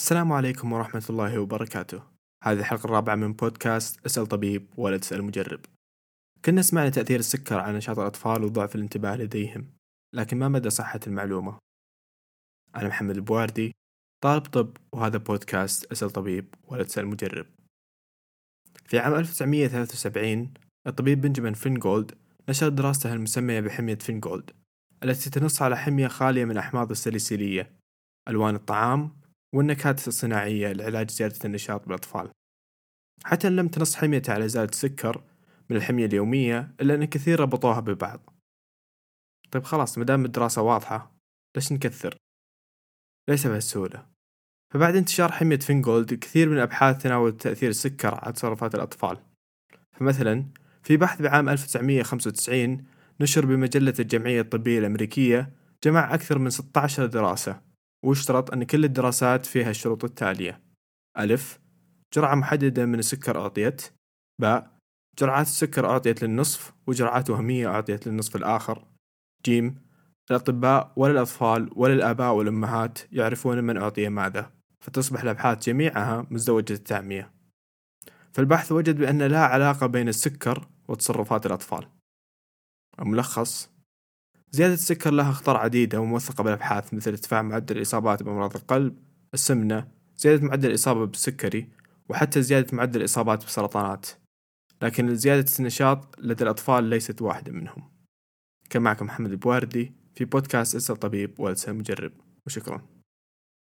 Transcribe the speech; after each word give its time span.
السلام 0.00 0.32
عليكم 0.32 0.72
ورحمة 0.72 1.04
الله 1.10 1.38
وبركاته. 1.38 2.02
هذه 2.44 2.58
الحلقة 2.58 2.84
الرابعة 2.84 3.14
من 3.14 3.32
بودكاست 3.32 4.06
أسأل 4.06 4.26
طبيب 4.26 4.66
ولا 4.76 4.96
تسأل 4.96 5.24
مجرب. 5.24 5.60
كنا 6.44 6.62
سمعنا 6.62 6.90
تأثير 6.90 7.18
السكر 7.18 7.58
على 7.58 7.76
نشاط 7.76 7.98
الأطفال 7.98 8.44
وضعف 8.44 8.74
الانتباه 8.74 9.16
لديهم 9.16 9.66
لكن 10.14 10.38
ما 10.38 10.48
مدى 10.48 10.70
صحة 10.70 11.00
المعلومة؟ 11.06 11.58
أنا 12.76 12.88
محمد 12.88 13.14
البواردي 13.14 13.72
طالب 14.24 14.42
طب 14.42 14.76
وهذا 14.92 15.18
بودكاست 15.18 15.92
أسأل 15.92 16.10
طبيب 16.10 16.54
ولا 16.64 16.82
تسأل 16.82 17.06
مجرب. 17.06 17.46
في 18.84 18.98
عام 18.98 19.14
1973 19.14 20.54
الطبيب 20.86 21.20
بنجامين 21.20 21.54
فينغولد 21.54 22.14
نشر 22.48 22.68
دراسته 22.68 23.12
المسمية 23.12 23.60
بحمية 23.60 23.98
فينغولد 23.98 24.50
التي 25.02 25.30
تنص 25.30 25.62
على 25.62 25.76
حمية 25.76 26.08
خالية 26.08 26.44
من 26.44 26.56
أحماض 26.56 26.90
السليسيلية 26.90 27.70
ألوان 28.28 28.54
الطعام 28.54 29.19
والنكهات 29.54 30.08
الصناعية 30.08 30.72
لعلاج 30.72 31.10
زيادة 31.10 31.38
النشاط 31.44 31.86
بالأطفال. 31.86 32.30
حتى 33.24 33.48
إن 33.48 33.56
لم 33.56 33.68
تنص 33.68 33.96
حميته 33.96 34.32
على 34.32 34.44
إزالة 34.44 34.68
السكر 34.68 35.24
من 35.70 35.76
الحمية 35.76 36.06
اليومية 36.06 36.74
إلا 36.80 36.94
أن 36.94 37.04
كثير 37.04 37.40
ربطوها 37.40 37.80
ببعض. 37.80 38.34
طيب 39.50 39.64
خلاص 39.64 39.98
مدام 39.98 40.24
الدراسة 40.24 40.62
واضحة 40.62 41.12
ليش 41.56 41.72
نكثر؟ 41.72 42.16
ليس 43.28 43.46
بهالسهولة 43.46 44.06
فبعد 44.74 44.96
انتشار 44.96 45.32
حمية 45.32 45.58
فينغولد 45.58 46.14
كثير 46.14 46.48
من 46.48 46.56
الأبحاث 46.56 47.02
تناولت 47.02 47.40
تأثير 47.40 47.70
السكر 47.70 48.14
على 48.14 48.32
تصرفات 48.32 48.74
الأطفال. 48.74 49.18
فمثلا 49.92 50.46
في 50.82 50.96
بحث 50.96 51.22
بعام 51.22 51.48
1995 51.48 52.84
نشر 53.20 53.46
بمجلة 53.46 53.94
الجمعية 53.98 54.40
الطبية 54.40 54.78
الأمريكية 54.78 55.52
جمع 55.84 56.14
أكثر 56.14 56.38
من 56.38 56.50
16 56.50 57.06
دراسة. 57.06 57.69
واشترط 58.02 58.52
أن 58.52 58.64
كل 58.64 58.84
الدراسات 58.84 59.46
فيها 59.46 59.70
الشروط 59.70 60.04
التالية. 60.04 60.60
ألف 61.18 61.60
جرعة 62.14 62.34
محددة 62.34 62.86
من 62.86 62.98
السكر 62.98 63.40
أعطيت. 63.40 63.82
باء 64.40 64.76
جرعات 65.18 65.46
السكر 65.46 65.86
أعطيت 65.86 66.22
للنصف 66.22 66.72
وجرعات 66.86 67.30
وهمية 67.30 67.68
أعطيت 67.68 68.06
للنصف 68.06 68.36
الآخر. 68.36 68.84
جيم 69.44 69.90
الأطباء 70.30 70.92
ولا 70.96 71.12
الأطفال 71.12 71.70
ولا 71.76 71.94
الآباء 71.94 72.34
والأمهات 72.34 72.98
يعرفون 73.12 73.64
من 73.64 73.76
أعطي 73.76 74.08
ماذا 74.08 74.52
فتصبح 74.80 75.22
الأبحاث 75.22 75.66
جميعها 75.66 76.26
مزدوجة 76.30 76.72
التعمية. 76.72 77.32
فالبحث 78.32 78.72
وجد 78.72 78.96
بأن 78.96 79.22
لا 79.22 79.44
علاقة 79.44 79.86
بين 79.86 80.08
السكر 80.08 80.68
وتصرفات 80.88 81.46
الأطفال. 81.46 81.88
الملخص 82.98 83.70
زيادة 84.50 84.74
السكر 84.74 85.10
لها 85.10 85.30
أخطار 85.30 85.56
عديدة 85.56 86.00
وموثقة 86.00 86.44
بالأبحاث 86.44 86.94
مثل 86.94 87.10
ارتفاع 87.10 87.42
معدل 87.42 87.76
الإصابات 87.76 88.22
بأمراض 88.22 88.56
القلب، 88.56 88.98
السمنة، 89.34 89.88
زيادة 90.16 90.46
معدل 90.46 90.68
الإصابة 90.68 91.06
بالسكري، 91.06 91.68
وحتى 92.08 92.42
زيادة 92.42 92.76
معدل 92.76 93.00
الإصابات 93.00 93.42
بالسرطانات، 93.42 94.06
لكن 94.82 95.14
زيادة 95.14 95.52
النشاط 95.60 96.20
لدى 96.20 96.44
الأطفال 96.44 96.84
ليست 96.84 97.22
واحدة 97.22 97.52
منهم. 97.52 97.90
كان 98.70 98.82
معكم 98.82 99.06
محمد 99.06 99.30
البواردي 99.30 99.92
في 100.14 100.24
بودكاست 100.24 100.74
اسأل 100.74 100.96
طبيب 100.96 101.40
ولا 101.40 101.56
مجرب 101.68 102.12
وشكرا. 102.46 102.99